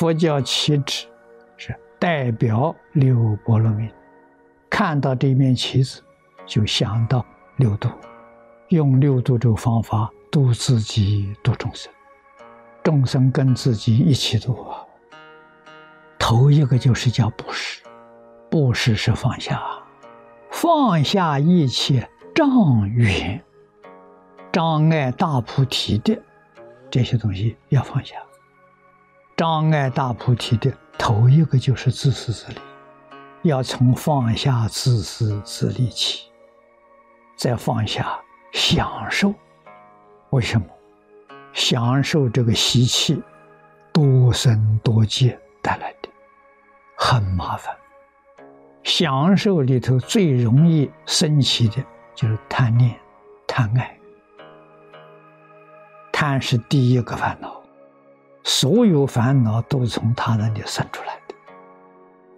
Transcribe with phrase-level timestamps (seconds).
[0.00, 1.06] 佛教旗帜
[1.58, 3.86] 是代表六波罗蜜，
[4.70, 6.02] 看到这面旗子，
[6.46, 7.22] 就想到
[7.58, 7.90] 六度，
[8.68, 11.92] 用六度这个方法度自己，度众生，
[12.82, 14.80] 众生跟自己一起度啊。
[16.18, 17.82] 头一个就是叫布施，
[18.50, 19.62] 布施是放下，
[20.50, 23.44] 放下一切障缘、
[24.50, 26.18] 障碍大菩提的
[26.90, 28.16] 这些东西要放下。
[29.40, 32.58] 障碍大菩提的头一个就是自私自利，
[33.40, 36.30] 要从放下自私自利起，
[37.36, 38.20] 再放下
[38.52, 39.32] 享受。
[40.28, 40.66] 为什么？
[41.54, 43.22] 享受这个习气，
[43.94, 46.10] 多生多劫带来的，
[46.94, 47.74] 很麻烦。
[48.82, 51.82] 享受里头最容易升起的
[52.14, 52.94] 就是贪念、
[53.46, 53.98] 贪爱。
[56.12, 57.58] 贪是第一个烦恼。
[58.42, 61.34] 所有烦恼都从他那里生出来的，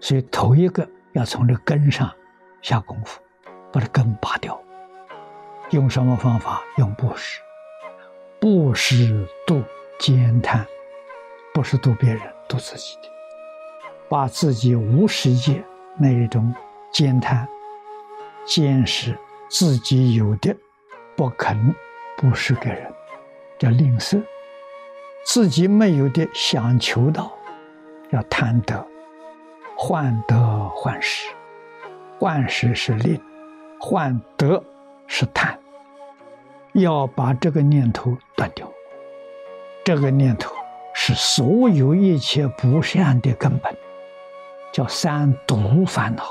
[0.01, 2.13] 所以头一个要从这根上
[2.61, 3.21] 下功夫，
[3.73, 4.61] 把这根拔掉。
[5.71, 6.61] 用什么方法？
[6.77, 7.41] 用布施，
[8.41, 9.63] 布施度
[9.99, 10.67] 兼贪，
[11.55, 13.09] 不是度别人，度自己的，
[14.09, 15.65] 把自己无世界
[15.97, 16.55] 那一种
[16.93, 17.49] 兼贪、
[18.45, 19.17] 见识
[19.49, 20.55] 自己有的，
[21.17, 21.75] 不肯
[22.19, 22.93] 布施给人，
[23.59, 24.23] 叫吝啬。
[25.25, 27.33] 自己没有的想求到，
[28.11, 28.85] 要贪得，
[29.77, 31.29] 患得患失，
[32.19, 33.21] 患失是利，
[33.79, 34.63] 患得
[35.07, 35.57] 是贪。
[36.73, 38.69] 要把这个念头断掉，
[39.85, 40.53] 这个念头
[40.93, 43.77] 是所有一切不善的根本，
[44.73, 46.25] 叫三毒烦恼。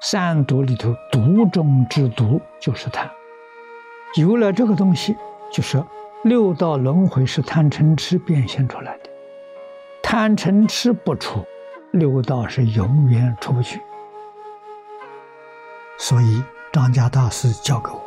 [0.00, 3.08] 三毒里头毒中之毒就是贪，
[4.16, 5.16] 有了这个东西，
[5.52, 5.82] 就是。
[6.26, 9.10] 六道轮回是贪嗔痴变现出来的，
[10.02, 11.46] 贪嗔痴不出，
[11.92, 13.80] 六道是永远出不去。
[16.00, 16.42] 所以
[16.72, 18.02] 张家大师教给我，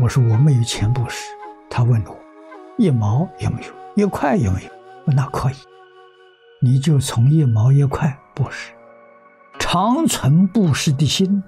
[0.00, 1.32] 我说我没有钱布施，
[1.70, 2.16] 他问我
[2.76, 4.70] 一毛有没有，一块有没有？
[5.14, 5.54] 那可以，
[6.60, 8.72] 你就从一毛一块布施，
[9.60, 11.40] 长存布施的心，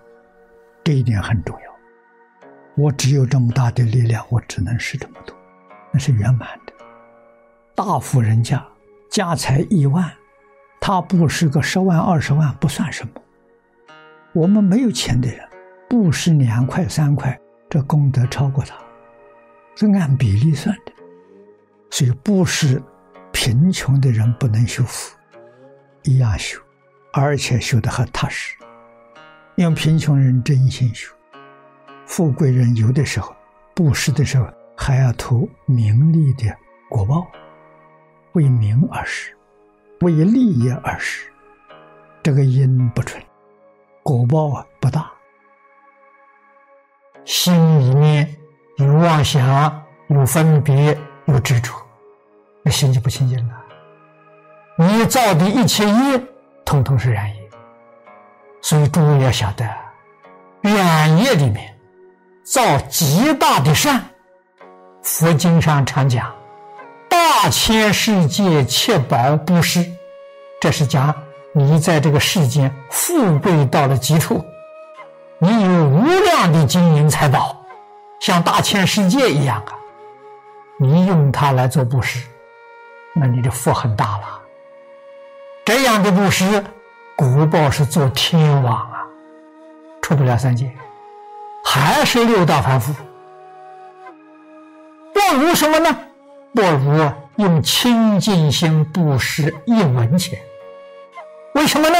[0.84, 2.44] 这一点很重要。
[2.76, 5.36] 我只有这么大的力量，我只能施这么多。
[5.94, 6.72] 那是圆满的，
[7.72, 8.60] 大富人家
[9.08, 10.12] 家财亿万，
[10.80, 13.12] 他布施个十万二十万不算什么。
[14.32, 15.48] 我们没有钱的人，
[15.88, 17.40] 布施两块三块，
[17.70, 18.74] 这功德超过他，
[19.76, 20.92] 是按比例算的。
[21.90, 22.82] 所以布施
[23.30, 25.16] 贫穷的人不能修福，
[26.02, 26.60] 一样修，
[27.12, 28.56] 而且修得很踏实。
[29.54, 31.14] 因为贫穷人真心修，
[32.04, 33.32] 富贵人有的时候
[33.76, 34.44] 布施的时候。
[34.76, 36.54] 还要图名利的
[36.88, 37.26] 果报，
[38.32, 39.36] 为名而施，
[40.00, 41.30] 为利益而施，
[42.22, 43.22] 这个因不纯，
[44.02, 45.10] 果报啊不大。
[47.24, 48.36] 心里面
[48.76, 51.72] 有妄想，有分别，有执着，
[52.62, 53.54] 那心就不清净了。
[54.76, 56.20] 你造的一切业，
[56.64, 57.50] 统统是染业。
[58.60, 59.64] 所以诸位要晓得，
[60.62, 61.78] 染业里面
[62.42, 64.02] 造极大的善。
[65.04, 66.34] 佛经上常讲，
[67.10, 69.84] 大千世界七宝布施，
[70.58, 71.14] 这是讲
[71.52, 74.42] 你在这个世间富贵到了极处，
[75.38, 77.54] 你有无量的金银财宝，
[78.18, 79.74] 像大千世界一样啊，
[80.80, 82.26] 你用它来做布施，
[83.14, 84.40] 那你的福很大了。
[85.66, 86.64] 这样的布施，
[87.14, 89.04] 古报是做天王啊，
[90.00, 90.72] 出不了三界，
[91.62, 92.94] 还是六道凡夫。
[95.34, 95.98] 不如什么呢？
[96.54, 100.38] 不如用清净心布施一文钱。
[101.54, 101.96] 为什么呢？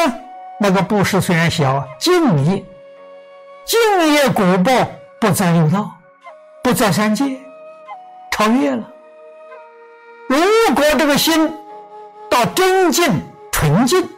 [0.61, 2.65] 那个布施虽然小，敬业，
[3.65, 4.71] 敬业果报
[5.19, 5.91] 不在六道，
[6.63, 7.25] 不在三界，
[8.31, 8.89] 超越了。
[10.29, 10.39] 如
[10.77, 11.53] 果这个心
[12.31, 13.21] 到真净
[13.51, 14.09] 纯净，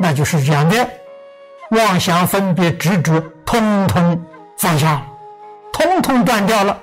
[0.00, 0.88] 那就是这样的，
[1.70, 4.24] 妄想分别执着，通通
[4.58, 5.06] 放下，
[5.72, 6.80] 通通断掉了。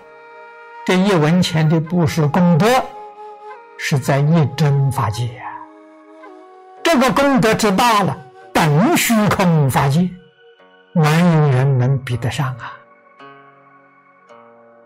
[0.84, 2.66] 这一文钱的布施功德，
[3.78, 5.46] 是在一真法界啊！
[6.84, 8.18] 这个功德之大了，
[8.52, 10.10] 等虚空法界，
[10.94, 12.74] 没有人能比得上啊？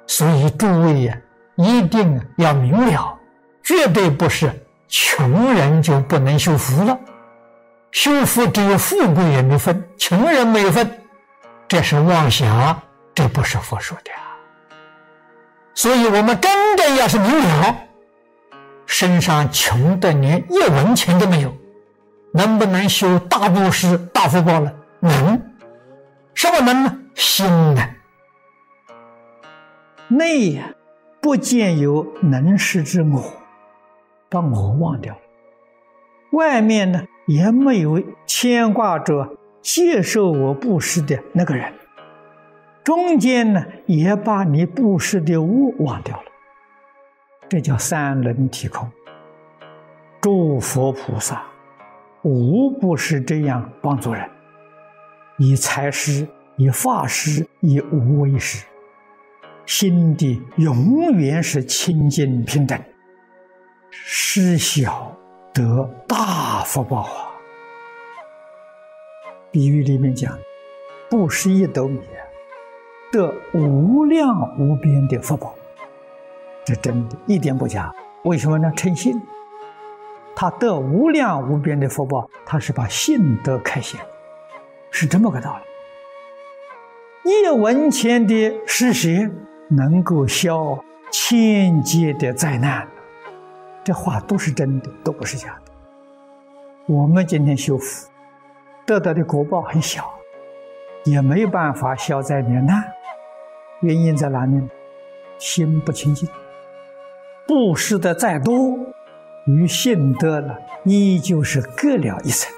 [0.05, 1.17] 所以诸位呀，
[1.55, 3.17] 一定要明了，
[3.63, 4.53] 绝对不是
[4.89, 6.99] 穷人就不能修福了。
[7.91, 10.99] 修福只有富贵人的份，穷人没份，
[11.69, 12.81] 这是妄想，
[13.15, 14.11] 这不是佛说的。
[15.75, 17.75] 所以，我们真正要是明了，
[18.85, 21.53] 身上穷的连一文钱都没有，
[22.31, 24.73] 能不能修大布施、大福报呢？
[25.01, 25.41] 能。
[26.33, 26.97] 什么能呢？
[27.13, 27.45] 心
[27.75, 27.81] 呢。
[30.07, 30.71] 内呀，
[31.21, 33.33] 不见有能施之我，
[34.29, 35.19] 把我忘掉了。
[36.31, 41.73] 外面呢，也没有牵挂着接受我布施的那个人。
[42.85, 46.31] 中间呢，也把你布施的物忘掉了。
[47.49, 48.87] 这叫三轮体空。
[50.21, 51.43] 诸佛菩萨
[52.21, 54.23] 无不是这样帮助人，
[55.39, 56.27] 以财施、
[56.57, 58.65] 以法施、以无为施，
[59.65, 62.79] 心地永远是清净平等，
[63.89, 65.11] 施小
[65.51, 67.31] 得大福报啊！
[69.51, 70.37] 比喻里面讲，
[71.09, 71.99] 布施一斗米，
[73.15, 75.55] 得无量无边的福报。
[76.65, 77.93] 这真的，一点不假。
[78.23, 78.69] 为什么呢？
[78.75, 79.21] 诚信，
[80.35, 84.01] 他得无量无边的福报，他是把信德开显，
[84.91, 85.57] 是这么个道
[87.23, 87.31] 理。
[87.31, 89.09] 一文钱的施舍，
[89.69, 90.77] 能够消
[91.09, 92.85] 千劫的灾难，
[93.81, 95.71] 这话都是真的，都不是假的。
[96.87, 98.09] 我们今天修福，
[98.85, 100.03] 得到的果报很小，
[101.05, 102.83] 也没有办法消灾免难，
[103.85, 104.61] 原因在哪里？
[105.37, 106.27] 心不清净。
[107.47, 108.79] 布施的再多，
[109.45, 112.51] 与信德了依旧是隔了一层，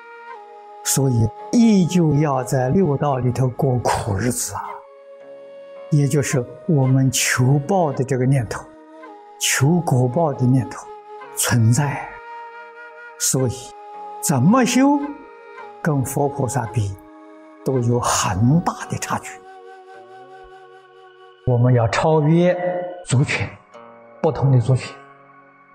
[0.84, 4.62] 所以依旧要在六道里头过苦日子啊。
[5.90, 8.64] 也就是我们求报的这个念头，
[9.40, 10.86] 求果报的念头
[11.36, 12.08] 存在，
[13.20, 13.54] 所以
[14.22, 15.00] 怎么修，
[15.82, 16.96] 跟佛菩萨比，
[17.66, 19.32] 都有很大的差距。
[21.48, 22.56] 我们要超越
[23.06, 23.48] 族群。
[24.22, 24.94] 不同的族群，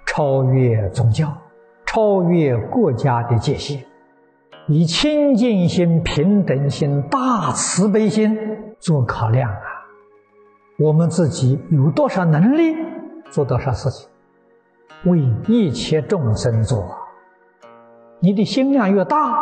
[0.04, 1.32] 超越宗教，
[1.86, 3.82] 超越国家的界限，
[4.66, 8.36] 以清净心、平等心、大慈悲心
[8.78, 9.56] 做考量啊！
[10.78, 12.76] 我们自己有多少能力
[13.30, 14.10] 做多少事情，
[15.04, 16.84] 为一切众生做。
[18.18, 19.32] 你的心量越大，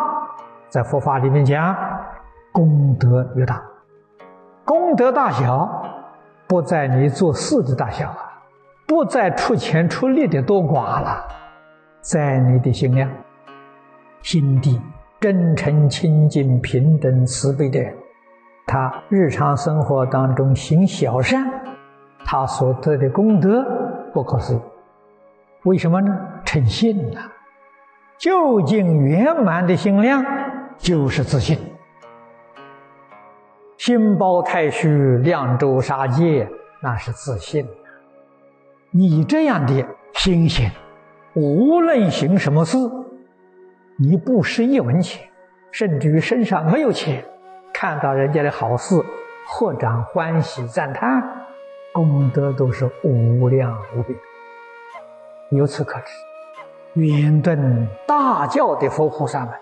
[0.69, 1.75] 在佛法里面讲，
[2.53, 3.61] 功德越大。
[4.65, 5.80] 功德大小，
[6.51, 8.43] 不在你做事的大小啊。
[8.85, 11.25] 不在出钱出力的多寡了，
[12.01, 13.09] 在你的心量、
[14.21, 14.83] 心地
[15.21, 17.95] 真诚、清净、平等、慈悲的人，
[18.67, 21.49] 他日常生活当中行小善，
[22.25, 23.65] 他所得的功德
[24.13, 24.61] 不可思议。
[25.63, 26.19] 为什么呢？
[26.45, 27.21] 诚信呐！
[28.19, 30.25] 究竟圆满的心量
[30.79, 31.57] 就是自信。
[33.81, 36.47] 心包太虚，量周杀戒，
[36.83, 37.67] 那是自信。
[38.91, 40.71] 你这样的心性，
[41.33, 42.77] 无论行什么事，
[43.97, 45.27] 你不施一文钱，
[45.71, 47.25] 甚至于身上没有钱，
[47.73, 49.03] 看到人家的好事，
[49.49, 51.47] 或长欢喜赞叹，
[51.95, 54.15] 功德都是无量无边。
[55.53, 59.55] 由此可知，圆顿大教的佛菩萨们，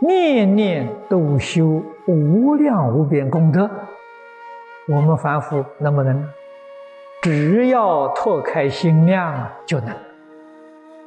[0.00, 3.70] 念念都修无量无边功德，
[4.88, 6.26] 我们凡夫能不能？
[7.22, 9.94] 只要拓开心量，就能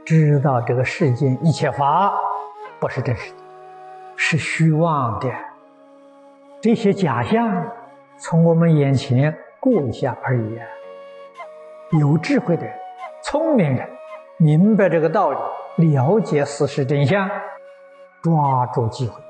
[0.05, 2.13] 知道这个世间一切法
[2.79, 3.38] 不是真实的，
[4.15, 5.27] 是虚妄的。
[6.62, 7.67] 这些假象
[8.17, 10.59] 从我们眼前过一下而已。
[12.00, 12.73] 有智慧的人、
[13.23, 13.89] 聪明人，
[14.38, 15.31] 明白这个道
[15.77, 17.27] 理，了解事实真相，
[18.24, 19.22] 抓住机会，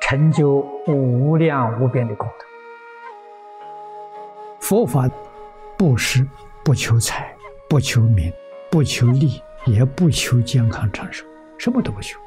[0.00, 2.44] 成就无量无边的功德。
[4.60, 5.06] 佛法。
[5.78, 6.26] 布施
[6.64, 7.36] 不求财，
[7.68, 8.32] 不求名，
[8.70, 11.22] 不求利，也不求健康长寿，
[11.58, 12.18] 什么都不求，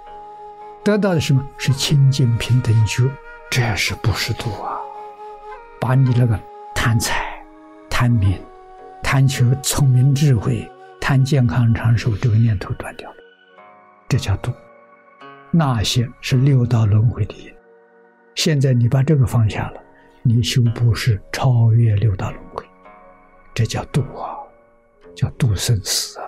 [0.84, 3.10] 得到的什么是清净平等觉，
[3.50, 4.78] 这是布施度啊！
[5.82, 6.40] 把你那个
[6.76, 7.44] 贪财、
[7.90, 8.40] 贪名、
[9.02, 10.70] 贪求聪明智慧、
[11.02, 13.16] 贪健康长寿这个念头断掉了，
[14.08, 14.54] 这叫度。
[15.51, 17.51] 那些是六道轮回的因，
[18.36, 19.82] 现在你把这个放下了，
[20.22, 22.63] 你修不是超越六道轮回。
[23.53, 24.38] 这叫度啊，
[25.15, 26.25] 叫度生死啊，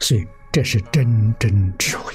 [0.00, 2.12] 所以这是真正智慧。